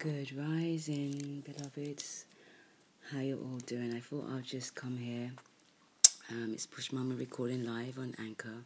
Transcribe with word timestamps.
Good 0.00 0.32
rising, 0.34 1.44
beloveds. 1.44 2.24
How 3.12 3.20
you 3.20 3.36
all 3.36 3.58
doing? 3.58 3.92
I 3.94 4.00
thought 4.00 4.30
I'll 4.30 4.40
just 4.40 4.74
come 4.74 4.96
here. 4.96 5.30
Um, 6.30 6.52
it's 6.54 6.64
Bush 6.64 6.90
Mama 6.90 7.14
recording 7.16 7.66
live 7.66 7.98
on 7.98 8.14
Anchor, 8.18 8.64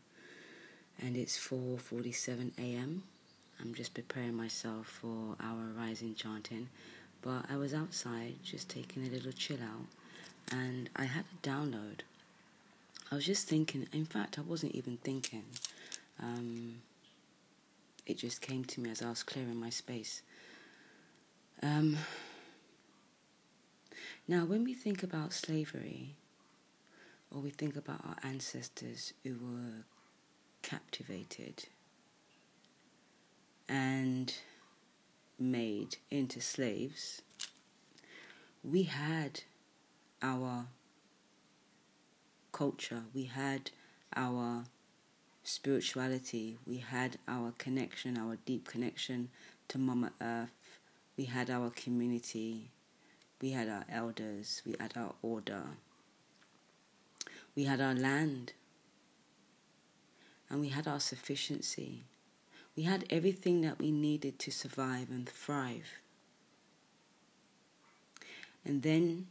and 1.03 1.17
it's 1.17 1.37
4:47 1.37 2.53
a.m. 2.57 3.03
I'm 3.61 3.75
just 3.75 3.95
preparing 3.95 4.35
myself 4.35 4.87
for 4.87 5.35
our 5.41 5.73
rising 5.77 6.15
chanting, 6.15 6.69
but 7.21 7.47
I 7.51 7.57
was 7.57 7.75
outside 7.75 8.35
just 8.45 8.69
taking 8.69 9.05
a 9.05 9.11
little 9.11 9.33
chill 9.33 9.61
out, 9.61 9.89
and 10.53 10.89
I 10.95 11.07
had 11.07 11.25
a 11.25 11.45
download. 11.45 12.03
I 13.11 13.17
was 13.17 13.27
just 13.27 13.49
thinking. 13.49 13.89
In 13.93 14.05
fact, 14.05 14.39
I 14.39 14.43
wasn't 14.43 14.77
even 14.77 14.99
thinking. 14.99 15.47
Um, 16.23 16.83
it 18.07 18.19
just 18.19 18.41
came 18.41 18.65
to 18.67 18.81
me 18.81 18.91
as 18.91 19.03
I 19.03 19.11
was 19.11 19.25
clearing 19.25 19.57
my 19.57 19.71
space. 19.71 20.23
Um, 21.65 21.97
now, 24.29 24.45
when 24.45 24.65
we 24.65 24.75
think 24.75 25.03
about 25.03 25.33
slavery, 25.33 26.17
or 27.31 27.41
we 27.41 27.49
think 27.49 27.75
about 27.75 28.05
our 28.05 28.17
ancestors 28.23 29.15
who 29.23 29.39
were 29.41 29.85
captivated 30.61 31.65
and 33.67 34.35
made 35.39 35.97
into 36.11 36.43
slaves, 36.43 37.23
we 38.63 38.83
had 38.83 39.41
our 40.21 40.67
culture, 42.53 43.05
we 43.15 43.25
had 43.25 43.71
our 44.15 44.65
spirituality, 45.43 46.59
we 46.67 46.77
had 46.77 47.17
our 47.27 47.55
connection, 47.57 48.19
our 48.19 48.37
deep 48.45 48.69
connection 48.69 49.31
to 49.69 49.79
Mama 49.79 50.13
Earth, 50.21 50.53
we 51.17 51.25
had 51.25 51.51
our 51.51 51.71
community, 51.71 52.71
we 53.41 53.51
had 53.51 53.69
our 53.69 53.85
elders, 53.91 54.63
we 54.67 54.75
had 54.79 54.97
our 54.97 55.15
order, 55.23 55.63
we 57.55 57.65
had 57.65 57.81
our 57.81 57.95
land, 57.95 58.53
and 60.51 60.61
we 60.61 60.69
had 60.69 60.87
our 60.87 61.01
sufficiency. 61.01 62.05
We 62.77 62.83
had 62.83 63.05
everything 63.11 63.61
that 63.63 63.79
we 63.79 63.93
needed 63.93 64.39
to 64.41 64.51
survive 64.51 65.09
and 65.11 65.29
thrive. 65.29 65.99
And 68.65 68.83
then 68.83 69.29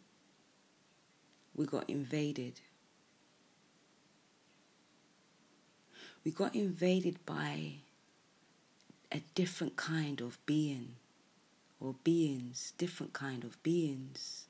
we 1.56 1.66
got 1.66 1.90
invaded. 1.90 2.62
We 6.24 6.32
got 6.32 6.56
invaded 6.56 7.26
by 7.26 7.74
a 9.12 9.22
different 9.36 9.76
kind 9.76 10.22
of 10.22 10.38
being 10.46 10.96
or 11.84 11.96
beings, 12.04 12.74
different 12.78 13.12
kind 13.14 13.44
of 13.44 13.62
beings. 13.62 14.46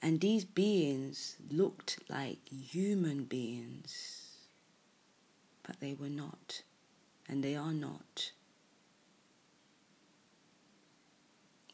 And 0.00 0.20
these 0.20 0.44
beings 0.44 1.36
looked 1.50 1.98
like 2.08 2.38
human 2.48 3.24
beings, 3.24 4.36
but 5.66 5.80
they 5.80 5.94
were 5.94 6.08
not, 6.08 6.62
and 7.28 7.44
they 7.44 7.54
are 7.54 7.72
not. 7.72 8.32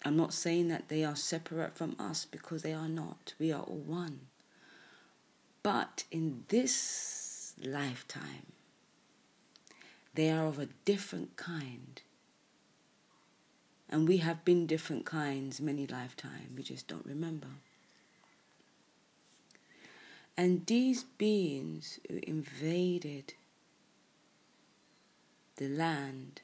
I'm 0.04 0.16
not 0.16 0.32
saying 0.32 0.68
that 0.68 0.88
they 0.88 1.04
are 1.04 1.16
separate 1.16 1.76
from 1.76 1.94
us 1.98 2.24
because 2.24 2.62
they 2.62 2.72
are 2.72 2.88
not. 2.88 3.34
We 3.38 3.52
are 3.52 3.62
all 3.62 3.82
one. 3.86 4.20
But 5.62 6.04
in 6.10 6.44
this 6.48 7.52
lifetime, 7.62 8.46
they 10.14 10.30
are 10.30 10.46
of 10.46 10.58
a 10.58 10.68
different 10.84 11.36
kind. 11.36 12.00
And 13.90 14.06
we 14.06 14.18
have 14.18 14.44
been 14.44 14.66
different 14.66 15.04
kinds 15.04 15.60
many 15.60 15.84
lifetimes, 15.84 16.56
we 16.56 16.62
just 16.62 16.86
don't 16.86 17.04
remember. 17.04 17.48
And 20.36 20.64
these 20.66 21.02
beings 21.02 21.98
who 22.08 22.20
invaded 22.22 23.34
the 25.56 25.68
land, 25.68 26.40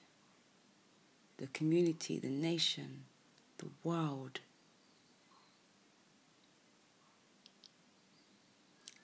the 1.39 1.47
community, 1.47 2.19
the 2.19 2.29
nation, 2.29 3.05
the 3.59 3.69
world, 3.85 4.41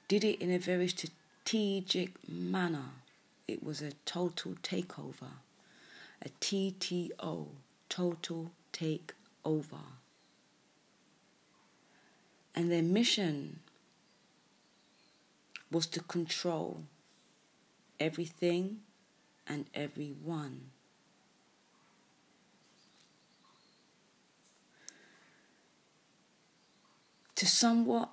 did 0.08 0.24
it 0.24 0.42
in 0.42 0.50
a 0.50 0.58
very 0.58 0.88
strategic 0.88 2.28
manner. 2.28 2.90
It 3.46 3.62
was 3.62 3.80
a 3.80 3.92
total 4.04 4.54
takeover, 4.62 5.38
a 6.20 6.28
TTO 6.40 7.46
total 7.92 8.50
take 8.72 9.12
over. 9.44 9.84
And 12.54 12.72
their 12.72 12.82
mission 12.82 13.60
was 15.70 15.86
to 15.88 16.00
control 16.00 16.84
everything 18.00 18.78
and 19.46 19.66
everyone. 19.74 20.70
To 27.34 27.46
somewhat 27.46 28.08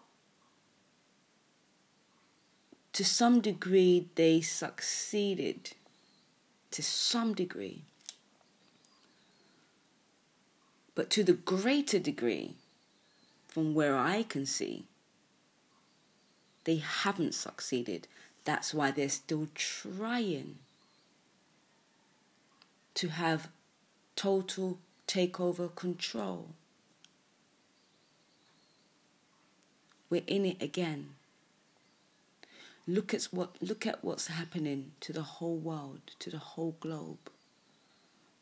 to 2.91 3.05
some 3.05 3.39
degree 3.39 4.09
they 4.15 4.41
succeeded 4.41 5.71
to 6.71 6.83
some 6.83 7.33
degree 7.33 7.83
But 10.99 11.09
to 11.11 11.23
the 11.23 11.31
greater 11.31 11.97
degree, 11.97 12.55
from 13.47 13.73
where 13.73 13.95
I 13.97 14.21
can 14.21 14.45
see, 14.45 14.83
they 16.65 16.75
haven't 16.75 17.35
succeeded. 17.35 18.05
That's 18.43 18.73
why 18.73 18.91
they're 18.91 19.07
still 19.07 19.47
trying 19.55 20.57
to 22.95 23.07
have 23.07 23.47
total 24.17 24.77
takeover 25.07 25.73
control. 25.73 26.49
We're 30.09 30.23
in 30.27 30.45
it 30.45 30.61
again. 30.61 31.11
Look 32.85 33.13
at 33.13 33.23
what 33.31 33.55
look 33.61 33.87
at 33.87 34.03
what's 34.03 34.27
happening 34.27 34.91
to 34.99 35.13
the 35.13 35.23
whole 35.23 35.55
world, 35.55 36.01
to 36.19 36.29
the 36.29 36.39
whole 36.39 36.75
globe. 36.81 37.31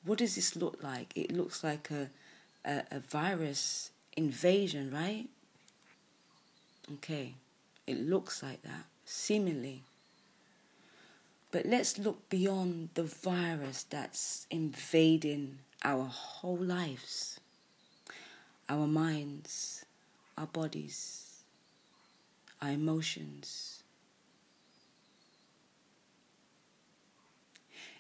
What 0.03 0.17
does 0.17 0.33
this 0.33 0.55
look 0.55 0.81
like? 0.81 1.13
It 1.15 1.31
looks 1.31 1.63
like 1.63 1.91
a 1.91 2.09
a, 2.67 2.83
a 2.91 2.99
virus 2.99 3.91
invasion, 4.15 4.91
right? 4.91 5.27
Okay, 6.95 7.33
it 7.87 7.99
looks 7.99 8.43
like 8.43 8.61
that, 8.63 8.85
seemingly. 9.05 9.81
But 11.51 11.65
let's 11.65 11.97
look 11.97 12.29
beyond 12.29 12.89
the 12.93 13.03
virus 13.03 13.83
that's 13.89 14.45
invading 14.51 15.59
our 15.83 16.03
whole 16.03 16.57
lives, 16.57 17.39
our 18.69 18.85
minds, 18.85 19.85
our 20.37 20.45
bodies, 20.45 21.43
our 22.61 22.71
emotions. 22.71 23.83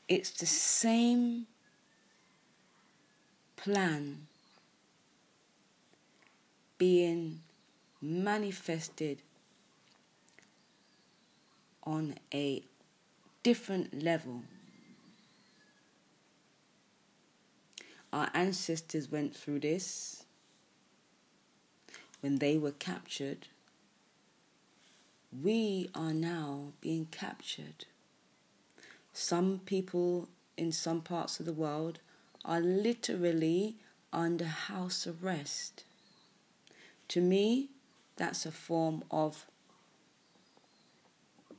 It's 0.09 0.31
the 0.31 0.45
same 0.45 1.47
plan 3.55 4.27
being 6.77 7.41
manifested 8.01 9.21
on 11.83 12.15
a 12.33 12.63
different 13.43 14.03
level. 14.03 14.43
Our 18.11 18.29
ancestors 18.33 19.11
went 19.11 19.35
through 19.35 19.61
this 19.61 20.25
when 22.21 22.39
they 22.39 22.57
were 22.57 22.71
captured. 22.71 23.47
We 25.41 25.89
are 25.93 26.13
now 26.13 26.73
being 26.81 27.07
captured. 27.11 27.85
Some 29.13 29.61
people 29.65 30.29
in 30.57 30.71
some 30.71 31.01
parts 31.01 31.39
of 31.39 31.45
the 31.45 31.53
world 31.53 31.99
are 32.45 32.59
literally 32.59 33.75
under 34.13 34.45
house 34.45 35.07
arrest. 35.07 35.83
To 37.09 37.21
me, 37.21 37.69
that's 38.15 38.45
a 38.45 38.51
form 38.51 39.03
of 39.09 39.45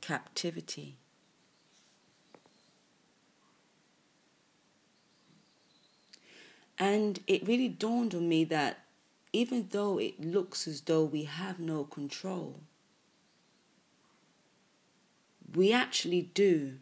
captivity. 0.01 0.95
And 6.77 7.19
it 7.27 7.45
really 7.45 7.67
dawned 7.67 8.15
on 8.15 8.29
me 8.29 8.45
that 8.45 8.85
even 9.33 9.67
though 9.71 9.99
it 9.99 10.21
looks 10.21 10.67
as 10.67 10.81
though 10.81 11.03
we 11.03 11.23
have 11.25 11.59
no 11.59 11.83
control, 11.83 12.61
we 15.53 15.73
actually 15.73 16.21
do. 16.33 16.77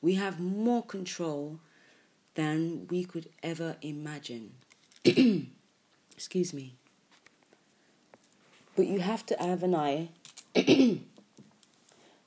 We 0.00 0.14
have 0.14 0.38
more 0.38 0.82
control 0.82 1.60
than 2.34 2.86
we 2.88 3.04
could 3.04 3.28
ever 3.42 3.76
imagine. 3.82 4.52
Excuse 5.04 6.52
me. 6.54 6.74
But 8.76 8.86
you 8.86 9.00
have 9.00 9.24
to 9.26 9.36
have 9.38 9.62
an 9.62 9.74
eye 9.74 10.08
to 10.54 11.00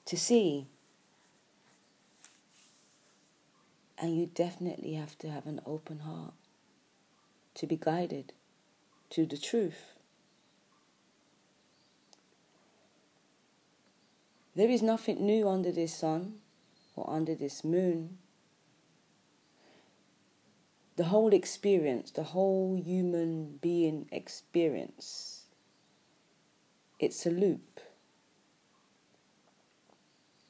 see. 0.05 0.67
And 3.97 4.17
you 4.17 4.27
definitely 4.27 4.93
have 4.93 5.17
to 5.19 5.29
have 5.29 5.45
an 5.47 5.59
open 5.65 5.99
heart 5.99 6.33
to 7.55 7.65
be 7.65 7.75
guided 7.75 8.33
to 9.09 9.25
the 9.25 9.37
truth. 9.37 9.93
There 14.55 14.69
is 14.69 14.81
nothing 14.81 15.23
new 15.23 15.47
under 15.47 15.71
this 15.71 15.93
sun 15.93 16.35
or 16.95 17.07
under 17.09 17.35
this 17.35 17.63
moon. 17.63 18.17
The 20.95 21.05
whole 21.05 21.31
experience, 21.31 22.09
the 22.09 22.23
whole 22.23 22.75
human 22.75 23.59
being 23.61 24.07
experience, 24.11 25.36
it's 26.99 27.25
a 27.25 27.29
loop. 27.29 27.79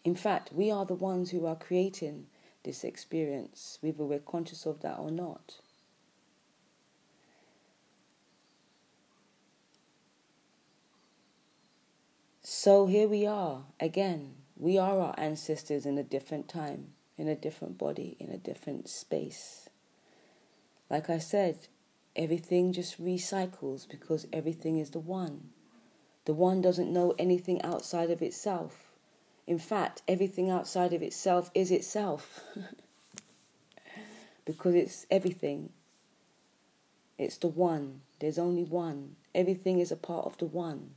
In 0.04 0.16
fact, 0.16 0.54
we 0.54 0.72
are 0.72 0.86
the 0.86 0.94
ones 0.94 1.32
who 1.32 1.46
are 1.46 1.56
creating 1.56 2.28
this 2.64 2.84
experience, 2.84 3.78
whether 3.82 4.06
we're 4.06 4.20
conscious 4.20 4.66
of 4.66 4.82
that 4.82 4.98
or 5.00 5.12
not. 5.12 5.58
So 12.42 12.88
here 12.88 13.08
we 13.08 13.26
are 13.26 13.66
again. 13.80 14.36
We 14.56 14.78
are 14.78 15.00
our 15.00 15.16
ancestors 15.18 15.86
in 15.86 15.98
a 15.98 16.04
different 16.04 16.48
time, 16.48 16.94
in 17.18 17.28
a 17.28 17.36
different 17.36 17.78
body, 17.78 18.16
in 18.20 18.30
a 18.30 18.38
different 18.38 18.90
space. 18.90 19.70
Like 20.90 21.10
I 21.10 21.18
said, 21.18 21.68
everything 22.16 22.74
just 22.74 23.04
recycles 23.04 23.88
because 23.88 24.28
everything 24.32 24.80
is 24.80 24.92
the 24.92 25.00
one. 25.00 25.50
The 26.28 26.34
one 26.34 26.60
doesn't 26.60 26.92
know 26.92 27.16
anything 27.18 27.62
outside 27.62 28.12
of 28.12 28.22
itself. 28.22 28.92
In 29.48 29.58
fact, 29.58 30.02
everything 30.10 30.50
outside 30.50 30.92
of 30.92 31.02
itself 31.02 31.50
is 31.56 31.72
itself. 31.72 32.42
because 34.46 34.76
it's 34.76 35.06
everything. 35.10 35.70
It's 37.18 37.38
the 37.38 37.48
one. 37.48 38.02
There's 38.20 38.38
only 38.38 38.66
one. 38.66 39.16
Everything 39.34 39.80
is 39.80 39.90
a 39.90 39.96
part 39.96 40.26
of 40.26 40.38
the 40.38 40.48
one. 40.48 40.96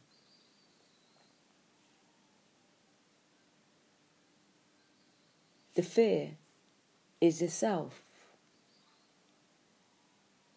The 5.77 5.85
fear 5.85 6.31
is 7.21 7.39
the 7.39 7.49
self. 7.49 8.03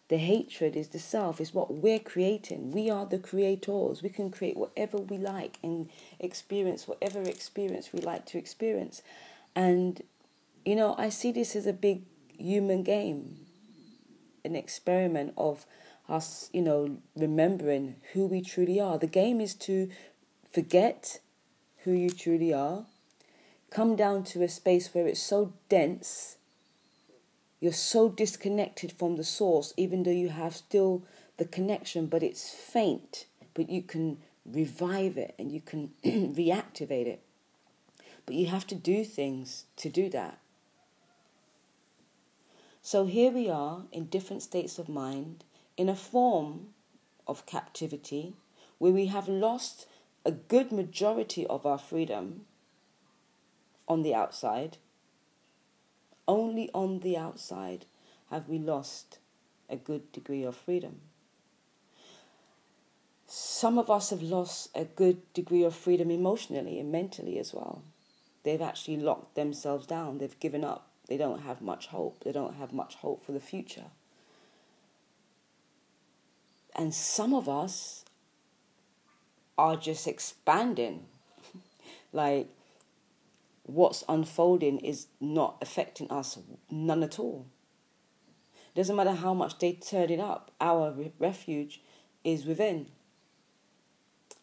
The 0.08 0.18
hatred 0.18 0.76
is 0.76 0.88
the 0.88 0.98
self, 0.98 1.40
is 1.40 1.54
what 1.54 1.72
we're 1.72 1.98
creating. 1.98 2.72
We 2.72 2.90
are 2.90 3.06
the 3.06 3.18
creators. 3.18 4.02
We 4.02 4.10
can 4.10 4.30
create 4.30 4.56
whatever 4.56 4.98
we 4.98 5.16
like 5.16 5.58
and 5.62 5.88
experience 6.20 6.86
whatever 6.86 7.22
experience 7.22 7.92
we 7.92 8.00
like 8.00 8.26
to 8.26 8.38
experience. 8.38 9.02
And, 9.56 10.02
you 10.64 10.76
know, 10.76 10.94
I 10.98 11.08
see 11.08 11.32
this 11.32 11.56
as 11.56 11.66
a 11.66 11.72
big 11.72 12.02
human 12.36 12.82
game, 12.82 13.46
an 14.44 14.56
experiment 14.56 15.32
of 15.38 15.64
us, 16.08 16.50
you 16.52 16.60
know, 16.60 16.98
remembering 17.16 17.96
who 18.12 18.26
we 18.26 18.42
truly 18.42 18.78
are. 18.78 18.98
The 18.98 19.06
game 19.06 19.40
is 19.40 19.54
to 19.54 19.88
forget 20.52 21.20
who 21.84 21.92
you 21.92 22.10
truly 22.10 22.52
are 22.52 22.84
come 23.74 23.96
down 23.96 24.22
to 24.22 24.42
a 24.42 24.48
space 24.48 24.94
where 24.94 25.06
it's 25.06 25.20
so 25.20 25.52
dense, 25.68 26.36
you're 27.64 27.72
so 27.72 28.10
disconnected 28.10 28.92
from 28.92 29.16
the 29.16 29.24
source, 29.24 29.72
even 29.78 30.02
though 30.02 30.10
you 30.10 30.28
have 30.28 30.54
still 30.54 31.02
the 31.38 31.46
connection, 31.46 32.04
but 32.04 32.22
it's 32.22 32.50
faint, 32.50 33.24
but 33.54 33.70
you 33.70 33.80
can 33.80 34.18
revive 34.44 35.16
it 35.16 35.34
and 35.38 35.50
you 35.50 35.62
can 35.62 35.90
reactivate 36.04 37.06
it. 37.06 37.22
But 38.26 38.34
you 38.34 38.48
have 38.48 38.66
to 38.66 38.74
do 38.74 39.02
things 39.02 39.64
to 39.76 39.88
do 39.88 40.10
that. 40.10 40.40
So 42.82 43.06
here 43.06 43.30
we 43.30 43.48
are 43.48 43.84
in 43.90 44.08
different 44.08 44.42
states 44.42 44.78
of 44.78 44.90
mind, 44.90 45.42
in 45.78 45.88
a 45.88 45.96
form 45.96 46.74
of 47.26 47.46
captivity, 47.46 48.34
where 48.76 48.92
we 48.92 49.06
have 49.06 49.26
lost 49.26 49.86
a 50.26 50.32
good 50.32 50.70
majority 50.70 51.46
of 51.46 51.64
our 51.64 51.78
freedom 51.78 52.44
on 53.88 54.02
the 54.02 54.14
outside. 54.14 54.76
Only 56.26 56.70
on 56.72 57.00
the 57.00 57.16
outside 57.16 57.86
have 58.30 58.48
we 58.48 58.58
lost 58.58 59.18
a 59.68 59.76
good 59.76 60.10
degree 60.12 60.42
of 60.42 60.56
freedom. 60.56 61.00
Some 63.26 63.78
of 63.78 63.90
us 63.90 64.10
have 64.10 64.22
lost 64.22 64.70
a 64.74 64.84
good 64.84 65.32
degree 65.32 65.64
of 65.64 65.74
freedom 65.74 66.10
emotionally 66.10 66.78
and 66.78 66.92
mentally 66.92 67.38
as 67.38 67.52
well. 67.52 67.82
They've 68.42 68.60
actually 68.60 68.98
locked 68.98 69.34
themselves 69.34 69.86
down, 69.86 70.18
they've 70.18 70.38
given 70.38 70.64
up, 70.64 70.88
they 71.08 71.16
don't 71.16 71.40
have 71.40 71.62
much 71.62 71.86
hope, 71.88 72.22
they 72.24 72.32
don't 72.32 72.56
have 72.56 72.72
much 72.72 72.96
hope 72.96 73.24
for 73.24 73.32
the 73.32 73.40
future. 73.40 73.86
And 76.76 76.94
some 76.94 77.32
of 77.32 77.48
us 77.48 78.04
are 79.56 79.76
just 79.76 80.06
expanding. 80.06 81.06
like, 82.12 82.48
what's 83.64 84.04
unfolding 84.08 84.78
is 84.78 85.08
not 85.20 85.58
affecting 85.60 86.10
us 86.10 86.38
none 86.70 87.02
at 87.02 87.18
all. 87.18 87.46
Doesn't 88.74 88.96
matter 88.96 89.12
how 89.12 89.34
much 89.34 89.58
they 89.58 89.72
turn 89.72 90.10
it 90.10 90.20
up, 90.20 90.50
our 90.60 90.92
re- 90.92 91.12
refuge 91.18 91.80
is 92.22 92.44
within. 92.44 92.86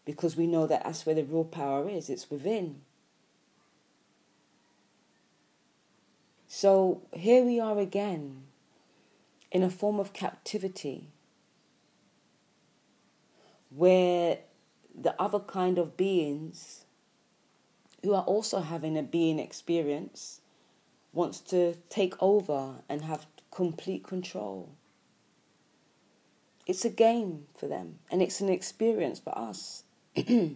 Because 0.05 0.35
we 0.35 0.47
know 0.47 0.65
that 0.67 0.83
that's 0.83 1.05
where 1.05 1.15
the 1.15 1.23
real 1.23 1.43
power 1.43 1.87
is, 1.87 2.09
it's 2.09 2.29
within. 2.31 2.81
So 6.47 7.03
here 7.13 7.43
we 7.43 7.59
are 7.59 7.77
again 7.79 8.43
in 9.51 9.63
a 9.63 9.69
form 9.69 9.99
of 9.99 10.13
captivity 10.13 11.09
where 13.69 14.39
the 14.99 15.19
other 15.21 15.39
kind 15.39 15.77
of 15.77 15.95
beings 15.95 16.85
who 18.03 18.13
are 18.13 18.23
also 18.23 18.61
having 18.61 18.97
a 18.97 19.03
being 19.03 19.39
experience 19.39 20.41
wants 21.13 21.39
to 21.39 21.75
take 21.89 22.15
over 22.21 22.75
and 22.87 23.01
have 23.03 23.25
complete 23.51 24.03
control. 24.03 24.69
It's 26.65 26.85
a 26.85 26.89
game 26.89 27.45
for 27.55 27.67
them 27.67 27.99
and 28.09 28.21
it's 28.21 28.39
an 28.39 28.49
experience 28.49 29.19
for 29.19 29.37
us. 29.37 29.83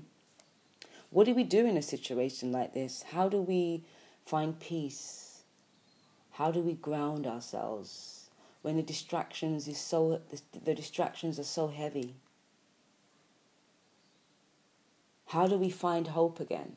what 1.10 1.26
do 1.26 1.34
we 1.34 1.44
do 1.44 1.66
in 1.66 1.78
a 1.78 1.82
situation 1.82 2.52
like 2.52 2.74
this? 2.74 3.04
How 3.12 3.28
do 3.28 3.42
we 3.42 3.84
find 4.26 4.60
peace? 4.60 5.44
How 6.32 6.52
do 6.52 6.62
we 6.62 6.74
ground 6.74 7.28
ourselves 7.28 8.30
when 8.62 8.78
the 8.78 8.84
distractions 8.84 9.68
is 9.68 9.78
so 9.78 10.22
the, 10.30 10.60
the 10.60 10.76
distractions 10.76 11.40
are 11.40 11.44
so 11.44 11.68
heavy? 11.68 12.16
How 15.28 15.48
do 15.48 15.58
we 15.58 15.70
find 15.70 16.08
hope 16.08 16.40
again? 16.40 16.76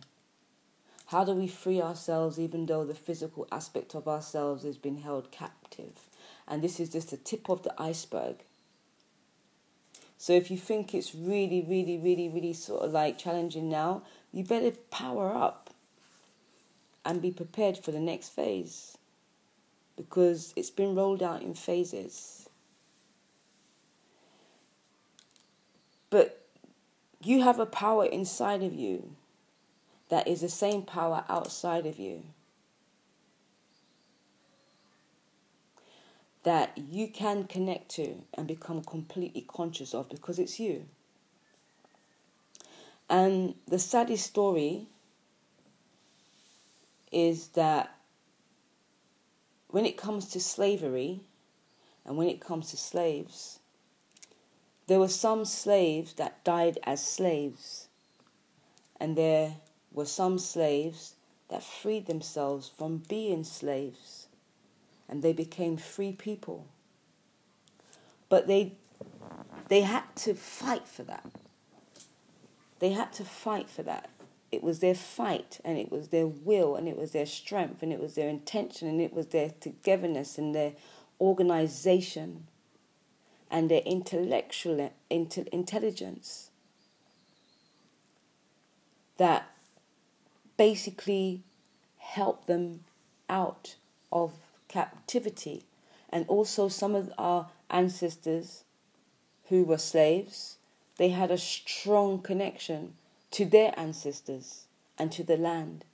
How 1.09 1.25
do 1.25 1.33
we 1.33 1.49
free 1.49 1.81
ourselves 1.81 2.39
even 2.39 2.67
though 2.67 2.85
the 2.85 2.95
physical 2.95 3.49
aspect 3.51 3.95
of 3.95 4.07
ourselves 4.07 4.63
has 4.65 4.77
been 4.77 4.99
held 4.99 5.31
captive? 5.31 5.95
And 6.47 6.63
this 6.63 6.79
is 6.79 6.91
just 6.91 7.11
the 7.11 7.17
tip 7.17 7.49
of 7.49 7.63
the 7.63 7.73
iceberg. 7.81 8.37
So 10.19 10.35
if 10.35 10.51
you 10.51 10.59
think 10.59 10.95
it's 10.95 11.15
really, 11.15 11.65
really, 11.67 11.97
really, 11.97 12.29
really 12.29 12.53
sort 12.53 12.83
of 12.83 12.93
like 12.93 13.17
challenging 13.17 13.71
now, 13.71 14.03
you 14.33 14.45
better 14.45 14.73
power 14.91 15.35
up 15.35 15.71
and 17.07 17.23
be 17.23 17.31
prepared 17.31 17.79
for 17.79 17.91
the 17.91 18.01
next 18.01 18.29
phase 18.29 18.99
because 19.97 20.53
it's 20.57 20.69
been 20.69 20.95
rolled 20.95 21.23
out 21.23 21.41
in 21.41 21.55
phases. 21.55 22.51
But 26.11 26.45
you 27.23 27.43
have 27.45 27.59
a 27.59 27.67
power 27.67 28.05
inside 28.05 28.63
of 28.63 28.75
you 28.75 29.17
that 30.09 30.27
is 30.27 30.41
the 30.41 30.49
same 30.49 30.83
power 30.83 31.25
outside 31.29 31.87
of 31.87 31.99
you. 31.99 32.23
That 36.45 36.77
you 36.77 37.09
can 37.09 37.45
connect 37.45 37.91
to 37.93 38.23
and 38.35 38.47
become 38.47 38.83
completely 38.83 39.43
conscious 39.43 39.95
of 39.95 40.09
because 40.09 40.39
it's 40.39 40.59
you. 40.59 40.87
And 43.11 43.55
the 43.67 43.79
saddest 43.79 44.27
story 44.27 44.87
is 47.11 47.49
that 47.49 47.95
when 49.69 49.85
it 49.85 49.97
comes 49.97 50.29
to 50.29 50.41
slavery 50.41 51.21
and 52.05 52.17
when 52.17 52.29
it 52.29 52.41
comes 52.41 52.71
to 52.71 52.77
slaves, 52.77 53.59
there 54.87 54.99
were 54.99 55.09
some 55.09 55.45
slaves 55.45 56.15
that 56.15 56.43
died 56.45 56.79
as 56.85 57.05
slaves, 57.05 57.89
and 58.99 59.17
there 59.17 59.57
were 59.93 60.05
some 60.05 60.39
slaves 60.39 61.15
that 61.49 61.63
freed 61.63 62.07
themselves 62.07 62.69
from 62.69 62.99
being 63.09 63.45
slaves. 63.45 64.29
and 65.09 65.23
they 65.23 65.33
became 65.33 65.77
free 65.77 66.13
people. 66.13 66.67
But 68.29 68.47
they 68.47 68.75
they 69.69 69.83
had 69.83 70.05
to 70.17 70.35
fight 70.35 70.87
for 70.87 71.03
that. 71.05 71.27
They 72.79 72.91
had 72.91 73.13
to 73.15 73.25
fight 73.25 73.69
for 73.69 73.83
that. 73.83 74.11
It 74.53 74.63
was 74.63 74.81
their 74.81 74.95
fight 74.95 75.61
and 75.65 75.77
it 75.79 75.91
was 75.91 76.09
their 76.09 76.27
will 76.27 76.77
and 76.77 76.89
it 76.89 76.97
was 76.97 77.13
their 77.13 77.27
strength 77.27 77.83
and 77.83 77.93
it 77.93 78.01
was 78.01 78.15
their 78.15 78.29
intention 78.29 78.89
and 78.89 79.01
it 79.01 79.13
was 79.13 79.27
their 79.29 79.51
togetherness 79.61 80.39
and 80.39 80.55
their 80.55 80.73
organization 81.21 82.47
and 83.51 83.71
their 83.71 83.83
intellectual 83.83 84.91
intelligence 85.11 86.51
that 89.19 89.51
basically 90.59 91.43
help 91.97 92.45
them 92.47 92.81
out 93.31 93.77
of 94.13 94.33
captivity. 94.69 95.65
And 96.11 96.27
also, 96.29 96.69
some 96.69 96.95
of 96.95 97.11
our 97.17 97.49
ancestors 97.71 98.65
who 99.49 99.65
were 99.65 99.79
slaves, 99.79 100.59
they 100.99 101.09
had 101.11 101.31
a 101.31 101.39
strong 101.39 102.21
connection 102.21 102.95
to 103.31 103.47
their 103.47 103.73
ancestors 103.79 104.67
and 104.99 105.11
to 105.13 105.23
the 105.23 105.37
land 105.37 105.85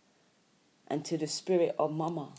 and 0.88 1.04
to 1.04 1.16
the 1.16 1.26
spirit 1.26 1.74
of 1.78 1.92
Mama. 1.92 2.30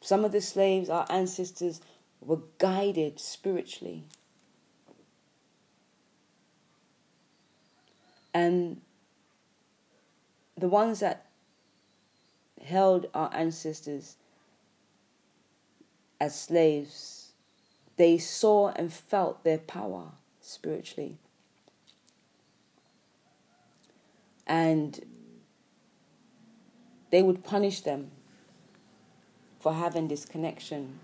Some 0.00 0.24
of 0.24 0.32
the 0.32 0.40
slaves, 0.40 0.88
our 0.88 1.06
ancestors, 1.10 1.80
were 2.20 2.40
guided 2.58 3.20
spiritually. 3.20 4.04
And 8.32 8.80
the 10.58 10.68
ones 10.68 11.00
that 11.00 11.26
held 12.64 13.06
our 13.14 13.30
ancestors 13.32 14.16
as 16.20 16.38
slaves, 16.38 17.32
they 17.96 18.18
saw 18.18 18.70
and 18.70 18.92
felt 18.92 19.44
their 19.44 19.58
power 19.58 20.12
spiritually. 20.40 21.16
And 24.46 25.04
they 27.10 27.22
would 27.22 27.44
punish 27.44 27.82
them 27.82 28.10
for 29.60 29.74
having 29.74 30.08
this 30.08 30.24
connection 30.24 30.98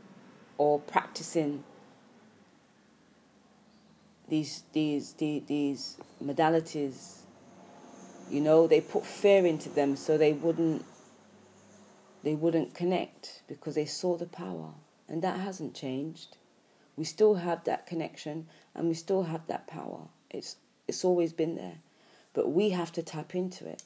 or 0.58 0.80
practicing 0.80 1.62
these 4.28 4.62
these 4.72 5.12
these, 5.14 5.42
these 5.46 5.96
modalities 6.22 7.23
you 8.30 8.40
know 8.40 8.66
they 8.66 8.80
put 8.80 9.04
fear 9.04 9.46
into 9.46 9.68
them 9.68 9.96
so 9.96 10.16
they 10.16 10.32
wouldn't 10.32 10.84
they 12.24 12.34
wouldn't 12.34 12.74
connect 12.74 13.42
because 13.46 13.74
they 13.74 13.84
saw 13.84 14.16
the 14.16 14.26
power. 14.26 14.70
And 15.08 15.22
that 15.22 15.40
hasn't 15.40 15.74
changed. 15.74 16.38
We 16.96 17.04
still 17.04 17.34
have 17.34 17.64
that 17.64 17.86
connection 17.86 18.46
and 18.74 18.88
we 18.88 18.94
still 18.94 19.24
have 19.24 19.46
that 19.46 19.66
power. 19.66 20.08
It's 20.30 20.56
it's 20.88 21.04
always 21.04 21.32
been 21.32 21.54
there. 21.54 21.78
But 22.32 22.50
we 22.50 22.70
have 22.70 22.92
to 22.92 23.02
tap 23.02 23.34
into 23.34 23.68
it. 23.68 23.82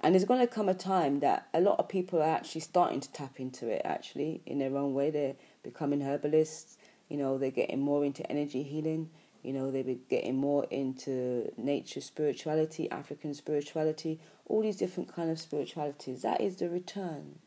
And 0.00 0.14
there's 0.14 0.24
going 0.24 0.40
to 0.40 0.52
come 0.52 0.68
a 0.68 0.74
time 0.74 1.20
that 1.20 1.46
a 1.54 1.60
lot 1.60 1.78
of 1.78 1.88
people 1.88 2.20
are 2.20 2.36
actually 2.36 2.60
starting 2.62 3.00
to 3.00 3.12
tap 3.12 3.38
into 3.38 3.68
it 3.68 3.82
actually 3.84 4.42
in 4.44 4.58
their 4.58 4.76
own 4.76 4.92
way. 4.92 5.10
They're 5.10 5.36
becoming 5.62 6.02
herbalists. 6.02 6.76
You 7.08 7.18
know 7.18 7.38
they're 7.38 7.50
getting 7.50 7.80
more 7.80 8.04
into 8.04 8.28
energy 8.30 8.64
healing 8.64 9.10
you 9.42 9.52
know, 9.52 9.70
they 9.70 9.82
were 9.82 9.96
getting 10.08 10.36
more 10.36 10.66
into 10.70 11.52
nature 11.56 12.00
spirituality, 12.00 12.90
African 12.90 13.34
spirituality, 13.34 14.20
all 14.46 14.62
these 14.62 14.76
different 14.76 15.12
kind 15.12 15.30
of 15.30 15.40
spiritualities. 15.40 16.22
That 16.22 16.40
is 16.40 16.56
the 16.56 16.68
return. 16.68 17.40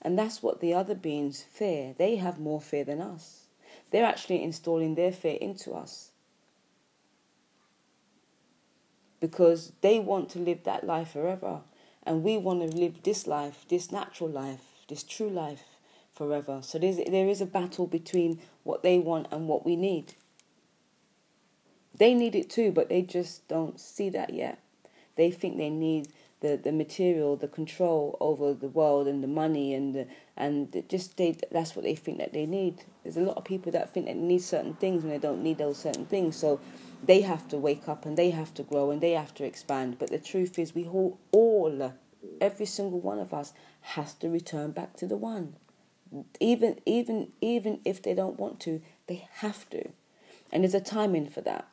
And 0.00 0.18
that's 0.18 0.42
what 0.42 0.60
the 0.60 0.74
other 0.74 0.96
beings 0.96 1.42
fear. 1.42 1.94
They 1.96 2.16
have 2.16 2.40
more 2.40 2.60
fear 2.60 2.84
than 2.84 3.00
us. 3.00 3.46
They're 3.92 4.04
actually 4.04 4.42
installing 4.42 4.96
their 4.96 5.12
fear 5.12 5.38
into 5.40 5.72
us. 5.72 6.10
Because 9.20 9.72
they 9.82 10.00
want 10.00 10.30
to 10.30 10.40
live 10.40 10.64
that 10.64 10.84
life 10.84 11.12
forever. 11.12 11.60
And 12.02 12.24
we 12.24 12.36
want 12.36 12.68
to 12.68 12.76
live 12.76 13.04
this 13.04 13.28
life, 13.28 13.64
this 13.68 13.92
natural 13.92 14.28
life, 14.28 14.62
this 14.88 15.04
true 15.04 15.30
life 15.30 15.62
forever. 16.12 16.58
So 16.62 16.80
there's, 16.80 16.96
there 16.96 17.28
is 17.28 17.40
a 17.40 17.46
battle 17.46 17.86
between 17.86 18.40
what 18.64 18.82
they 18.82 18.98
want 18.98 19.28
and 19.30 19.46
what 19.46 19.64
we 19.64 19.76
need. 19.76 20.14
They 21.96 22.14
need 22.14 22.34
it 22.34 22.50
too, 22.50 22.72
but 22.72 22.88
they 22.88 23.02
just 23.02 23.46
don't 23.48 23.78
see 23.78 24.08
that 24.10 24.32
yet. 24.34 24.58
They 25.16 25.30
think 25.30 25.56
they 25.58 25.70
need 25.70 26.08
the, 26.40 26.56
the 26.56 26.72
material, 26.72 27.36
the 27.36 27.48
control 27.48 28.16
over 28.20 28.52
the 28.52 28.68
world 28.68 29.06
and 29.06 29.22
the 29.22 29.28
money 29.28 29.74
and 29.74 29.94
the, 29.94 30.06
and 30.36 30.84
just 30.88 31.16
they 31.16 31.36
that's 31.50 31.76
what 31.76 31.84
they 31.84 31.94
think 31.94 32.18
that 32.18 32.32
they 32.32 32.46
need. 32.46 32.84
There's 33.02 33.16
a 33.16 33.20
lot 33.20 33.36
of 33.36 33.44
people 33.44 33.72
that 33.72 33.92
think 33.92 34.06
they 34.06 34.14
need 34.14 34.42
certain 34.42 34.74
things 34.74 35.04
and 35.04 35.12
they 35.12 35.18
don't 35.18 35.42
need 35.42 35.58
those 35.58 35.78
certain 35.78 36.06
things. 36.06 36.36
So 36.36 36.60
they 37.02 37.20
have 37.20 37.46
to 37.48 37.56
wake 37.56 37.88
up 37.88 38.04
and 38.04 38.16
they 38.16 38.30
have 38.30 38.52
to 38.54 38.62
grow 38.62 38.90
and 38.90 39.00
they 39.00 39.12
have 39.12 39.34
to 39.34 39.44
expand. 39.44 39.98
But 39.98 40.10
the 40.10 40.18
truth 40.18 40.58
is, 40.58 40.74
we 40.74 40.86
all, 40.86 41.18
all 41.30 41.94
every 42.40 42.66
single 42.66 43.00
one 43.00 43.18
of 43.18 43.32
us 43.32 43.52
has 43.82 44.14
to 44.14 44.28
return 44.28 44.72
back 44.72 44.96
to 44.96 45.06
the 45.06 45.16
one. 45.16 45.54
Even 46.40 46.78
even 46.84 47.32
even 47.40 47.80
if 47.84 48.02
they 48.02 48.14
don't 48.14 48.38
want 48.38 48.60
to, 48.60 48.82
they 49.06 49.28
have 49.36 49.68
to. 49.70 49.90
And 50.50 50.64
there's 50.64 50.74
a 50.74 50.80
timing 50.80 51.28
for 51.28 51.40
that. 51.42 51.68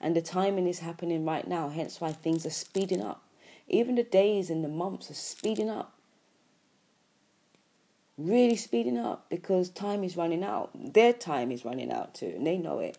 And 0.00 0.14
the 0.14 0.22
timing 0.22 0.66
is 0.66 0.78
happening 0.78 1.24
right 1.24 1.46
now, 1.46 1.68
hence 1.68 2.00
why 2.00 2.12
things 2.12 2.46
are 2.46 2.50
speeding 2.50 3.02
up. 3.02 3.22
Even 3.68 3.96
the 3.96 4.02
days 4.02 4.48
and 4.48 4.64
the 4.64 4.68
months 4.68 5.10
are 5.10 5.14
speeding 5.14 5.68
up. 5.68 5.92
Really 8.16 8.56
speeding 8.56 8.98
up 8.98 9.26
because 9.28 9.68
time 9.68 10.02
is 10.02 10.16
running 10.16 10.42
out. 10.42 10.70
Their 10.94 11.12
time 11.12 11.52
is 11.52 11.64
running 11.64 11.92
out 11.92 12.14
too, 12.14 12.32
and 12.36 12.46
they 12.46 12.56
know 12.56 12.78
it. 12.78 12.98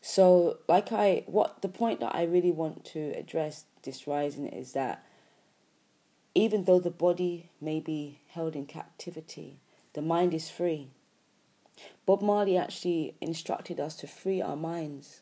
So, 0.00 0.58
like 0.68 0.90
I, 0.90 1.24
what 1.26 1.62
the 1.62 1.68
point 1.68 2.00
that 2.00 2.14
I 2.14 2.24
really 2.24 2.52
want 2.52 2.84
to 2.86 3.12
address 3.16 3.64
this 3.82 4.06
rising 4.06 4.46
is 4.46 4.72
that 4.72 5.04
even 6.34 6.64
though 6.64 6.80
the 6.80 6.90
body 6.90 7.50
may 7.60 7.80
be 7.80 8.20
held 8.28 8.54
in 8.54 8.66
captivity, 8.66 9.58
the 9.94 10.02
mind 10.02 10.32
is 10.32 10.48
free. 10.48 10.88
Bob 12.06 12.22
Marley 12.22 12.56
actually 12.56 13.14
instructed 13.20 13.78
us 13.78 13.96
to 13.96 14.06
free 14.06 14.40
our 14.40 14.56
minds 14.56 15.20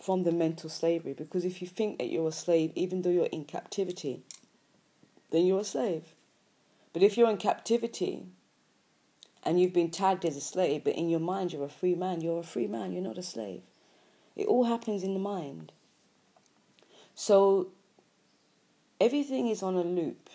from 0.00 0.24
the 0.24 0.32
mental 0.32 0.68
slavery 0.68 1.14
because 1.14 1.44
if 1.44 1.62
you 1.62 1.68
think 1.68 1.98
that 1.98 2.10
you're 2.10 2.28
a 2.28 2.32
slave, 2.32 2.72
even 2.74 3.02
though 3.02 3.10
you're 3.10 3.26
in 3.26 3.44
captivity, 3.44 4.22
then 5.30 5.46
you're 5.46 5.60
a 5.60 5.64
slave. 5.64 6.14
But 6.92 7.02
if 7.02 7.16
you're 7.16 7.30
in 7.30 7.38
captivity 7.38 8.26
and 9.42 9.60
you've 9.60 9.72
been 9.72 9.90
tagged 9.90 10.24
as 10.24 10.36
a 10.36 10.40
slave, 10.40 10.84
but 10.84 10.94
in 10.94 11.08
your 11.08 11.20
mind 11.20 11.52
you're 11.52 11.64
a 11.64 11.68
free 11.68 11.94
man, 11.94 12.20
you're 12.20 12.40
a 12.40 12.44
free 12.44 12.66
man, 12.66 12.92
you're 12.92 13.02
not 13.02 13.18
a 13.18 13.22
slave. 13.22 13.62
It 14.36 14.46
all 14.46 14.64
happens 14.64 15.02
in 15.02 15.14
the 15.14 15.20
mind. 15.20 15.72
So 17.14 17.68
everything 19.00 19.48
is 19.48 19.62
on 19.62 19.74
a 19.74 19.82
loop. 19.82 20.30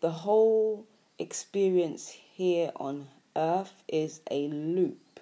The 0.00 0.10
whole 0.10 0.86
experience 1.18 2.08
here 2.08 2.70
on 2.76 3.08
earth 3.36 3.82
is 3.88 4.20
a 4.30 4.48
loop. 4.48 5.20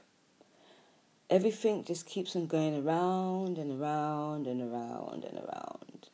Everything 1.28 1.84
just 1.84 2.06
keeps 2.06 2.36
on 2.36 2.46
going 2.46 2.86
around 2.86 3.58
and 3.58 3.80
around 3.80 4.46
and 4.46 4.60
around 4.60 5.24
and 5.24 5.38
around. 5.38 6.08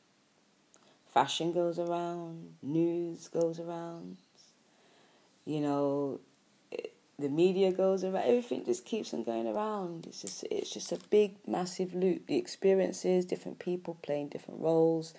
Fashion 1.12 1.52
goes 1.52 1.78
around, 1.78 2.54
news 2.62 3.28
goes 3.28 3.60
around, 3.60 4.16
you 5.44 5.60
know, 5.60 6.20
the 7.18 7.28
media 7.28 7.72
goes 7.72 8.04
around. 8.04 8.24
Everything 8.24 8.64
just 8.64 8.84
keeps 8.84 9.12
on 9.12 9.22
going 9.22 9.46
around. 9.46 10.06
It's 10.06 10.22
just 10.22 10.44
it's 10.50 10.70
just 10.70 10.92
a 10.92 10.98
big, 11.10 11.36
massive 11.46 11.94
loop. 11.94 12.26
The 12.26 12.36
experiences, 12.36 13.24
different 13.24 13.58
people 13.58 13.98
playing 14.02 14.28
different 14.28 14.60
roles. 14.60 15.14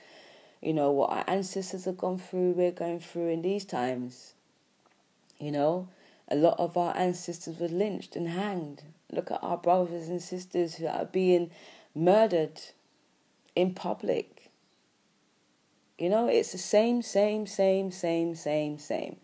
You 0.62 0.74
know 0.74 0.92
what 0.92 1.12
our 1.12 1.24
ancestors 1.28 1.86
have 1.86 1.98
gone 1.98 2.18
through, 2.18 2.54
we're 2.54 2.72
going 2.72 3.00
through 3.00 3.30
in 3.30 3.42
these 3.42 3.66
times 3.66 4.34
you 5.44 5.52
know, 5.52 5.90
a 6.28 6.36
lot 6.36 6.60
of 6.60 6.78
our 6.78 6.96
ancestors 6.98 7.60
were 7.60 7.68
lynched 7.68 8.16
and 8.16 8.30
hanged. 8.30 8.84
Look 9.12 9.32
at 9.32 9.44
our 9.44 9.58
brothers 9.58 10.08
and 10.08 10.22
sisters 10.22 10.76
who 10.76 10.88
are 10.88 11.06
being 11.06 11.52
murdered 11.94 12.62
in 13.56 13.74
public. 13.74 14.50
You 15.98 16.10
know, 16.10 16.28
it's 16.28 16.52
the 16.52 16.58
same, 16.58 17.02
same, 17.02 17.46
same, 17.46 17.92
same, 17.92 18.36
same, 18.36 18.80
same. 18.80 19.18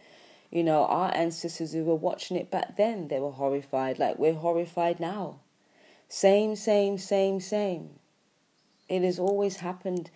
You 0.51 0.63
know, 0.63 0.85
our 0.85 1.13
ancestors 1.15 1.73
who 1.73 1.83
were 1.83 1.95
watching 1.95 2.37
it 2.37 2.51
back 2.51 2.75
then, 2.75 3.07
they 3.07 3.19
were 3.19 3.31
horrified, 3.31 3.99
like 3.99 4.17
we're 4.17 4.33
horrified 4.33 4.99
now. 4.99 5.39
Same, 6.07 6.55
same, 6.55 6.97
same, 6.97 7.39
same. 7.39 7.99
It 8.87 9.03
has 9.03 9.19
always 9.19 9.57
happened 9.57 10.09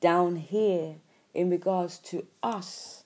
down 0.00 0.36
here 0.36 0.96
in 1.34 1.50
regards 1.50 1.98
to 1.98 2.26
us. 2.42 3.04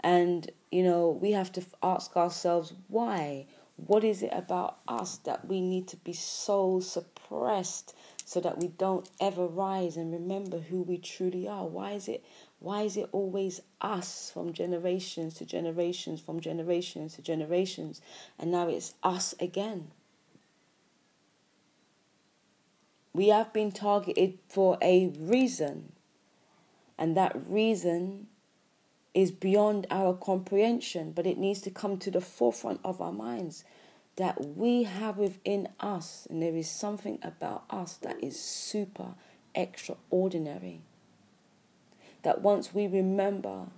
And 0.00 0.50
you 0.70 0.82
know, 0.82 1.10
we 1.10 1.32
have 1.32 1.52
to 1.52 1.62
ask 1.82 2.16
ourselves 2.16 2.72
why. 2.88 3.46
What 3.76 4.04
is 4.04 4.22
it 4.22 4.30
about 4.32 4.78
us 4.86 5.16
that 5.18 5.46
we 5.48 5.60
need 5.60 5.88
to 5.88 5.96
be 5.96 6.12
so 6.12 6.80
suppressed, 6.80 7.94
so 8.30 8.38
that 8.40 8.58
we 8.58 8.68
don't 8.68 9.10
ever 9.20 9.44
rise 9.44 9.96
and 9.96 10.12
remember 10.12 10.60
who 10.60 10.82
we 10.82 10.98
truly 10.98 11.48
are. 11.48 11.66
Why 11.66 11.92
is 11.92 12.06
it 12.06 12.24
why 12.60 12.82
is 12.82 12.96
it 12.96 13.08
always 13.10 13.60
us 13.80 14.30
from 14.32 14.52
generations 14.52 15.34
to 15.34 15.44
generations, 15.44 16.20
from 16.20 16.38
generations 16.38 17.16
to 17.16 17.22
generations, 17.22 18.00
and 18.38 18.52
now 18.52 18.68
it's 18.68 18.94
us 19.02 19.34
again? 19.40 19.90
We 23.12 23.28
have 23.28 23.52
been 23.52 23.72
targeted 23.72 24.38
for 24.48 24.78
a 24.80 25.08
reason, 25.18 25.92
and 26.96 27.16
that 27.16 27.34
reason 27.48 28.28
is 29.14 29.30
beyond 29.30 29.86
our 29.90 30.14
comprehension, 30.14 31.12
but 31.12 31.26
it 31.26 31.38
needs 31.38 31.60
to 31.62 31.70
come 31.70 31.98
to 31.98 32.10
the 32.10 32.20
forefront 32.20 32.80
of 32.84 33.00
our 33.00 33.12
minds 33.12 33.64
that 34.16 34.44
we 34.56 34.82
have 34.82 35.16
within 35.16 35.68
us, 35.80 36.26
and 36.28 36.42
there 36.42 36.54
is 36.54 36.70
something 36.70 37.18
about 37.22 37.64
us 37.70 37.94
that 37.94 38.22
is 38.22 38.38
super 38.38 39.14
extraordinary. 39.54 40.80
That 42.22 42.42
once 42.42 42.74
we 42.74 42.86
remember, 42.86 43.68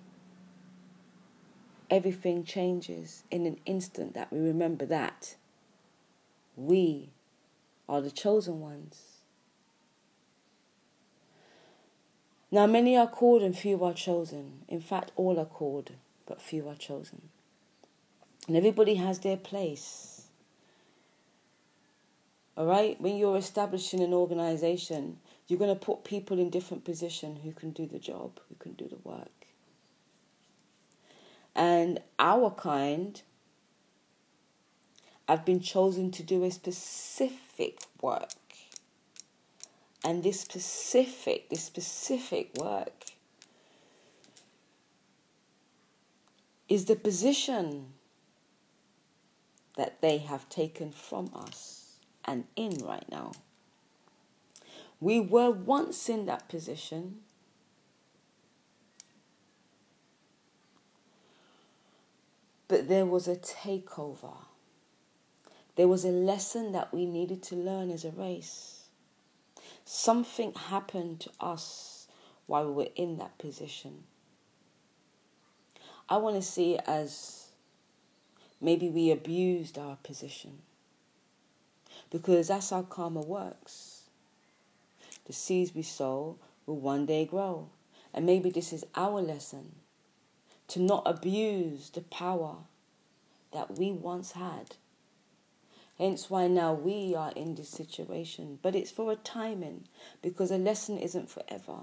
everything 1.90 2.44
changes 2.44 3.22
in 3.30 3.46
an 3.46 3.58
instant 3.66 4.14
that 4.14 4.32
we 4.32 4.40
remember 4.40 4.84
that 4.86 5.36
we 6.56 7.10
are 7.88 8.00
the 8.00 8.10
chosen 8.10 8.60
ones. 8.60 9.11
Now, 12.52 12.66
many 12.66 12.96
are 12.96 13.08
called 13.08 13.42
and 13.42 13.58
few 13.58 13.82
are 13.82 13.94
chosen. 13.94 14.62
In 14.68 14.80
fact, 14.80 15.10
all 15.16 15.40
are 15.40 15.44
called, 15.44 15.90
but 16.26 16.40
few 16.40 16.68
are 16.68 16.76
chosen. 16.76 17.22
And 18.46 18.56
everybody 18.56 18.94
has 18.96 19.18
their 19.18 19.36
place 19.36 20.12
all 22.56 22.66
right? 22.66 23.00
When 23.00 23.16
you're 23.16 23.36
establishing 23.36 24.00
an 24.00 24.12
organization, 24.12 25.18
you're 25.46 25.58
going 25.58 25.74
to 25.74 25.84
put 25.84 26.04
people 26.04 26.38
in 26.38 26.50
different 26.50 26.84
positions 26.84 27.40
who 27.42 27.52
can 27.52 27.70
do 27.70 27.86
the 27.86 27.98
job, 27.98 28.40
who 28.48 28.54
can 28.58 28.72
do 28.72 28.88
the 28.88 29.08
work. 29.08 29.28
And 31.54 32.00
our 32.18 32.50
kind 32.50 33.20
have 35.28 35.44
been 35.44 35.60
chosen 35.60 36.10
to 36.12 36.22
do 36.22 36.44
a 36.44 36.50
specific 36.50 37.80
work. 38.00 38.41
And 40.04 40.22
this 40.22 40.40
specific, 40.40 41.48
this 41.48 41.64
specific 41.64 42.50
work 42.56 43.04
is 46.68 46.86
the 46.86 46.96
position 46.96 47.92
that 49.76 50.00
they 50.00 50.18
have 50.18 50.48
taken 50.48 50.90
from 50.90 51.30
us 51.34 51.96
and 52.24 52.44
in 52.56 52.78
right 52.84 53.08
now. 53.10 53.32
We 55.00 55.20
were 55.20 55.50
once 55.50 56.08
in 56.08 56.26
that 56.26 56.48
position. 56.48 57.20
But 62.68 62.88
there 62.88 63.04
was 63.04 63.28
a 63.28 63.36
takeover. 63.36 64.36
There 65.76 65.88
was 65.88 66.04
a 66.04 66.08
lesson 66.08 66.72
that 66.72 66.94
we 66.94 67.04
needed 67.04 67.42
to 67.44 67.56
learn 67.56 67.90
as 67.90 68.04
a 68.04 68.10
race. 68.10 68.71
Something 69.84 70.54
happened 70.54 71.20
to 71.20 71.30
us 71.40 72.06
while 72.46 72.66
we 72.66 72.72
were 72.72 72.90
in 72.94 73.18
that 73.18 73.38
position. 73.38 74.04
I 76.08 76.16
want 76.18 76.36
to 76.36 76.42
see 76.42 76.74
it 76.74 76.82
as 76.86 77.48
maybe 78.60 78.88
we 78.88 79.10
abused 79.10 79.78
our 79.78 79.96
position 80.02 80.58
because 82.10 82.48
that's 82.48 82.70
how 82.70 82.82
karma 82.82 83.20
works. 83.20 84.02
The 85.24 85.32
seeds 85.32 85.74
we 85.74 85.82
sow 85.82 86.36
will 86.66 86.78
one 86.78 87.06
day 87.06 87.24
grow. 87.24 87.68
And 88.14 88.26
maybe 88.26 88.50
this 88.50 88.72
is 88.72 88.84
our 88.94 89.20
lesson 89.22 89.76
to 90.68 90.80
not 90.80 91.02
abuse 91.06 91.90
the 91.90 92.02
power 92.02 92.56
that 93.52 93.78
we 93.78 93.92
once 93.92 94.32
had. 94.32 94.76
Hence 95.98 96.30
why 96.30 96.48
now 96.48 96.72
we 96.72 97.14
are 97.14 97.32
in 97.36 97.54
this 97.54 97.68
situation. 97.68 98.58
But 98.62 98.74
it's 98.74 98.90
for 98.90 99.12
a 99.12 99.16
timing 99.16 99.84
because 100.20 100.50
a 100.50 100.58
lesson 100.58 100.98
isn't 100.98 101.30
forever. 101.30 101.80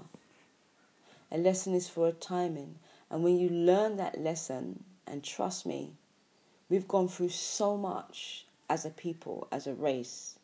A 1.32 1.38
lesson 1.38 1.74
is 1.74 1.88
for 1.88 2.08
a 2.08 2.12
timing. 2.12 2.76
And 3.10 3.22
when 3.22 3.38
you 3.38 3.48
learn 3.48 3.96
that 3.96 4.20
lesson, 4.20 4.84
and 5.06 5.24
trust 5.24 5.66
me, 5.66 5.92
we've 6.68 6.88
gone 6.88 7.08
through 7.08 7.30
so 7.30 7.76
much 7.76 8.46
as 8.68 8.84
a 8.84 8.90
people, 8.90 9.48
as 9.50 9.66
a 9.66 9.74
race, 9.74 10.38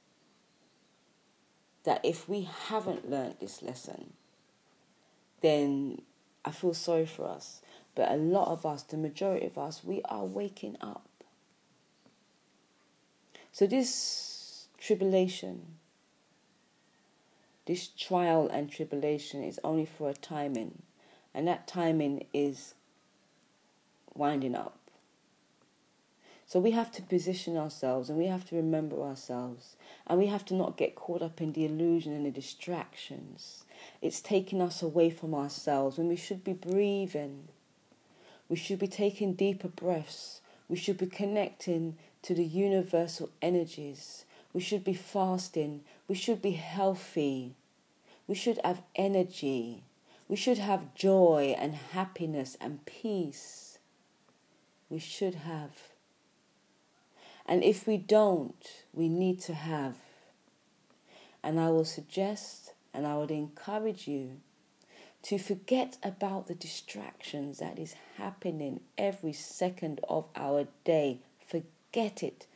that 1.85 2.05
if 2.05 2.29
we 2.29 2.48
haven't 2.68 3.09
learned 3.09 3.37
this 3.40 3.62
lesson, 3.62 4.12
then 5.40 6.02
I 6.44 6.50
feel 6.50 6.74
sorry 6.74 7.07
for 7.07 7.29
us. 7.29 7.61
But 7.94 8.11
a 8.11 8.16
lot 8.16 8.48
of 8.48 8.66
us, 8.66 8.83
the 8.83 8.96
majority 8.96 9.46
of 9.46 9.57
us, 9.57 9.83
we 9.85 10.02
are 10.05 10.24
waking 10.24 10.76
up. 10.81 11.06
So 13.57 13.66
this 13.66 14.66
tribulation, 14.79 15.79
this 17.64 17.88
trial 17.88 18.51
and 18.53 18.71
tribulation 18.71 19.42
is 19.42 19.59
only 19.64 19.87
for 19.87 20.11
a 20.11 20.12
timing, 20.12 20.83
and 21.33 21.49
that 21.49 21.66
timing 21.66 22.27
is 22.35 22.75
winding 24.12 24.55
up. 24.55 24.79
So 26.47 26.61
we 26.61 26.73
have 26.73 26.92
to 26.92 27.03
position 27.03 27.57
ourselves 27.57 28.11
and 28.11 28.19
we 28.19 28.27
have 28.27 28.47
to 28.51 28.57
remember 28.57 29.01
ourselves 29.01 29.77
and 30.07 30.19
we 30.19 30.27
have 30.27 30.45
to 30.45 30.55
not 30.55 30.77
get 30.77 30.95
caught 30.95 31.23
up 31.23 31.40
in 31.40 31.53
the 31.53 31.64
illusion 31.64 32.12
and 32.12 32.27
the 32.27 32.31
distractions. 32.31 33.64
It's 34.03 34.21
taking 34.21 34.61
us 34.61 34.83
away 34.83 35.09
from 35.09 35.35
ourselves 35.35 35.97
when 35.97 36.09
we 36.09 36.16
should 36.16 36.45
be 36.45 36.53
breathing. 36.53 37.49
We 38.51 38.57
should 38.57 38.81
be 38.81 38.87
taking 38.87 39.33
deeper 39.33 39.69
breaths. 39.69 40.42
We 40.68 40.76
should 40.76 40.98
be 40.98 41.07
connecting 41.07 41.96
to 42.22 42.35
the 42.35 42.44
universal 42.44 43.31
energies. 43.40 44.24
We 44.52 44.61
should 44.61 44.85
be 44.85 44.94
fasting. 44.94 45.83
We 46.09 46.14
should 46.14 46.42
be 46.42 46.52
healthy. 46.52 47.55
We 48.26 48.35
should 48.35 48.59
have 48.64 48.83
energy. 48.94 49.85
We 50.29 50.37
should 50.37 50.59
have 50.59 50.94
joy 50.94 51.55
and 51.59 51.74
happiness 51.74 52.57
and 52.61 52.85
peace. 52.85 53.79
We 54.90 54.98
should 54.98 55.37
have 55.37 55.72
and 57.48 57.62
if 57.62 57.87
we 57.87 57.96
don't, 57.96 58.85
we 58.92 59.09
need 59.09 59.40
to 59.42 59.55
have. 59.55 59.94
And 61.42 61.61
I 61.61 61.70
will 61.70 61.85
suggest 61.85 62.74
and 62.92 63.07
I 63.07 63.16
would 63.16 63.31
encourage 63.31 64.09
you 64.09 64.40
to 65.27 65.39
forget 65.39 65.97
about 66.03 66.47
the 66.47 66.55
distractions 66.55 67.59
that 67.59 67.79
is 67.79 67.95
happening 68.17 68.81
every 68.97 69.33
second 69.33 70.01
of 70.09 70.27
our 70.35 70.67
day. 70.85 71.21
Forget 71.47 72.23
it. 72.23 72.47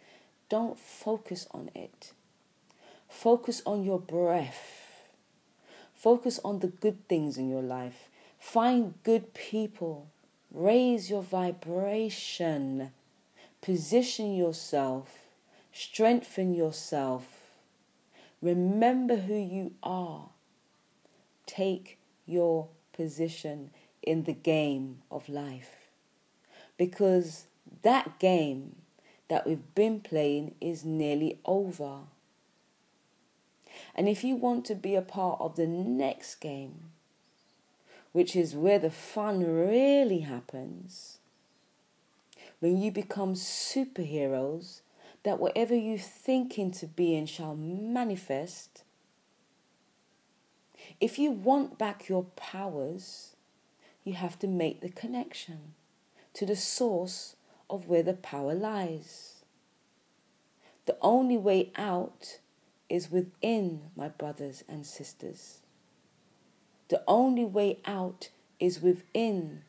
Don't 0.48 0.78
focus 0.78 1.46
on 1.52 1.70
it. 1.74 2.12
Focus 3.08 3.62
on 3.66 3.84
your 3.84 3.98
breath. 3.98 5.04
Focus 5.94 6.40
on 6.44 6.60
the 6.60 6.68
good 6.68 7.06
things 7.08 7.36
in 7.36 7.48
your 7.48 7.62
life. 7.62 8.08
Find 8.38 8.94
good 9.04 9.34
people. 9.34 10.08
Raise 10.52 11.10
your 11.10 11.22
vibration 11.22 12.90
Position 13.60 14.34
yourself, 14.34 15.18
strengthen 15.70 16.54
yourself. 16.54 17.26
Remember 18.40 19.16
who 19.16 19.34
you 19.34 19.74
are. 19.82 20.30
Take 21.44 21.98
your 22.30 22.68
position 22.92 23.70
in 24.02 24.24
the 24.24 24.32
game 24.32 25.02
of 25.10 25.28
life. 25.28 25.88
Because 26.76 27.44
that 27.82 28.18
game 28.18 28.76
that 29.28 29.46
we've 29.46 29.74
been 29.74 30.00
playing 30.00 30.54
is 30.60 30.84
nearly 30.84 31.38
over. 31.44 32.00
And 33.94 34.08
if 34.08 34.24
you 34.24 34.36
want 34.36 34.64
to 34.66 34.74
be 34.74 34.94
a 34.94 35.02
part 35.02 35.40
of 35.40 35.56
the 35.56 35.66
next 35.66 36.36
game, 36.36 36.90
which 38.12 38.34
is 38.34 38.54
where 38.54 38.78
the 38.78 38.90
fun 38.90 39.44
really 39.44 40.20
happens, 40.20 41.18
when 42.58 42.76
you 42.76 42.90
become 42.90 43.34
superheroes, 43.34 44.80
that 45.22 45.38
whatever 45.38 45.74
you 45.74 45.98
think 45.98 46.58
into 46.58 46.86
being 46.86 47.26
shall 47.26 47.54
manifest. 47.54 48.82
If 51.00 51.18
you 51.18 51.30
want 51.30 51.78
back 51.78 52.08
your 52.08 52.24
powers, 52.36 53.34
you 54.04 54.12
have 54.12 54.38
to 54.40 54.46
make 54.46 54.82
the 54.82 54.90
connection 54.90 55.74
to 56.34 56.44
the 56.44 56.56
source 56.56 57.36
of 57.70 57.88
where 57.88 58.02
the 58.02 58.14
power 58.14 58.54
lies. 58.54 59.36
The 60.84 60.98
only 61.00 61.38
way 61.38 61.72
out 61.76 62.40
is 62.90 63.10
within, 63.10 63.82
my 63.96 64.08
brothers 64.08 64.62
and 64.68 64.84
sisters. 64.84 65.60
The 66.88 67.02
only 67.06 67.44
way 67.44 67.78
out 67.86 68.28
is 68.58 68.82
within, 68.82 69.62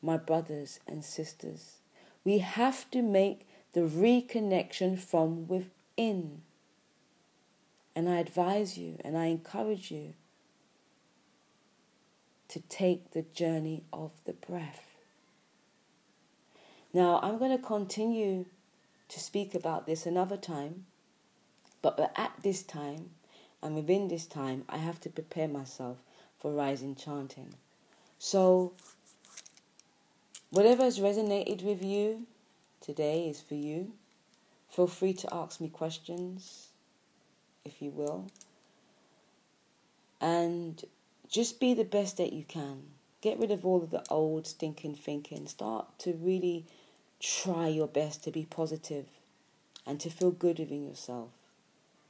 my 0.00 0.16
brothers 0.16 0.78
and 0.86 1.04
sisters. 1.04 1.78
We 2.22 2.38
have 2.38 2.88
to 2.92 3.02
make 3.02 3.48
the 3.72 3.80
reconnection 3.80 4.98
from 4.98 5.48
within. 5.48 6.42
And 7.96 8.08
I 8.08 8.18
advise 8.18 8.76
you 8.78 8.98
and 9.04 9.16
I 9.16 9.26
encourage 9.26 9.90
you 9.90 10.14
to 12.48 12.60
take 12.60 13.10
the 13.10 13.22
journey 13.22 13.82
of 13.92 14.12
the 14.24 14.32
breath. 14.32 14.96
Now, 16.92 17.20
I'm 17.22 17.38
going 17.38 17.50
to 17.56 17.62
continue 17.62 18.46
to 19.08 19.20
speak 19.20 19.54
about 19.54 19.86
this 19.86 20.06
another 20.06 20.36
time, 20.36 20.86
but 21.82 22.12
at 22.16 22.32
this 22.42 22.62
time 22.62 23.10
and 23.62 23.74
within 23.74 24.08
this 24.08 24.26
time, 24.26 24.64
I 24.68 24.78
have 24.78 25.00
to 25.02 25.10
prepare 25.10 25.48
myself 25.48 25.98
for 26.38 26.52
rising 26.52 26.94
chanting. 26.94 27.54
So, 28.18 28.72
whatever 30.50 30.84
has 30.84 30.98
resonated 30.98 31.62
with 31.62 31.82
you 31.82 32.26
today 32.80 33.28
is 33.28 33.40
for 33.40 33.54
you. 33.54 33.92
Feel 34.70 34.86
free 34.86 35.12
to 35.14 35.34
ask 35.34 35.60
me 35.60 35.68
questions, 35.68 36.68
if 37.64 37.80
you 37.82 37.90
will. 37.90 38.26
And 40.20 40.82
just 41.28 41.60
be 41.60 41.74
the 41.74 41.84
best 41.84 42.16
that 42.16 42.32
you 42.32 42.44
can. 42.44 42.82
Get 43.20 43.38
rid 43.38 43.50
of 43.50 43.64
all 43.64 43.82
of 43.82 43.90
the 43.90 44.04
old 44.10 44.46
stinking 44.46 44.94
thinking. 44.94 45.46
Start 45.46 45.98
to 46.00 46.12
really 46.12 46.66
try 47.20 47.68
your 47.68 47.88
best 47.88 48.22
to 48.24 48.30
be 48.30 48.46
positive 48.48 49.06
and 49.86 49.98
to 50.00 50.10
feel 50.10 50.30
good 50.30 50.58
within 50.58 50.86
yourself 50.86 51.30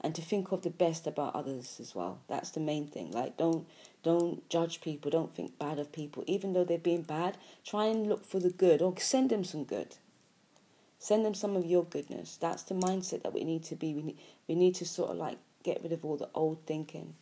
and 0.00 0.14
to 0.14 0.22
think 0.22 0.52
of 0.52 0.62
the 0.62 0.70
best 0.70 1.06
about 1.06 1.34
others 1.34 1.78
as 1.80 1.94
well. 1.94 2.20
That's 2.28 2.50
the 2.50 2.60
main 2.60 2.86
thing. 2.86 3.10
Like 3.10 3.36
don't 3.36 3.66
don't 4.02 4.48
judge 4.48 4.80
people, 4.80 5.10
don't 5.10 5.34
think 5.34 5.58
bad 5.58 5.78
of 5.78 5.92
people. 5.92 6.24
Even 6.26 6.52
though 6.52 6.64
they're 6.64 6.78
being 6.78 7.02
bad, 7.02 7.36
try 7.64 7.86
and 7.86 8.08
look 8.08 8.24
for 8.24 8.38
the 8.38 8.50
good 8.50 8.82
or 8.82 8.94
send 8.98 9.30
them 9.30 9.44
some 9.44 9.64
good. 9.64 9.96
Send 10.98 11.24
them 11.24 11.34
some 11.34 11.56
of 11.56 11.66
your 11.66 11.84
goodness. 11.84 12.36
That's 12.36 12.62
the 12.62 12.74
mindset 12.74 13.22
that 13.22 13.34
we 13.34 13.44
need 13.44 13.64
to 13.64 13.74
be. 13.74 13.94
We 13.94 14.02
need, 14.02 14.18
we 14.48 14.54
need 14.54 14.74
to 14.76 14.84
sort 14.84 15.10
of 15.10 15.16
like 15.16 15.38
get 15.62 15.82
rid 15.82 15.92
of 15.92 16.04
all 16.04 16.16
the 16.16 16.28
old 16.34 16.58
thinking. 16.66 17.14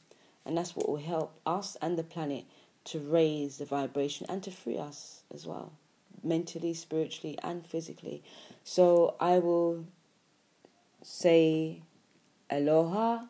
And 0.47 0.57
that's 0.57 0.77
what 0.77 0.89
will 0.89 0.97
help 0.97 1.39
us 1.47 1.77
and 1.81 1.99
the 1.99 2.03
planet 2.03 2.45
to 2.85 2.99
raise 2.99 3.59
the 3.59 3.65
vibration 3.65 4.27
and 4.29 4.43
to 4.43 4.51
free 4.51 4.79
us 4.79 5.23
as 5.33 5.47
well, 5.47 5.73
mentally, 6.23 6.75
spiritually, 6.75 7.39
and 7.43 7.67
physically. 7.67 8.23
So 8.63 9.17
I 9.19 9.39
will 9.39 9.87
say 11.03 11.81
aloha, 12.51 13.25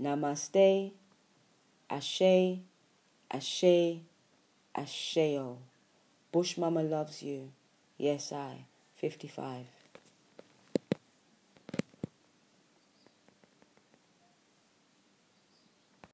namaste, 0.00 0.92
ashe, 1.90 2.58
ashe, 3.30 4.00
asheo. 4.76 5.58
Bush 6.32 6.56
Mama 6.56 6.82
loves 6.82 7.22
you. 7.22 7.52
Yes, 7.98 8.32
I. 8.32 8.64
55. 8.96 9.73